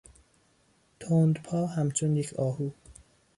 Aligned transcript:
تندپا 0.99 1.65
همچون 1.67 2.15
یک 2.15 2.33
آهو 2.33 2.69